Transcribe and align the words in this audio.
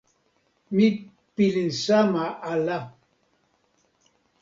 mi 0.75 0.87
pilin 1.35 1.69
sama 1.83 2.25
ala. 2.51 2.79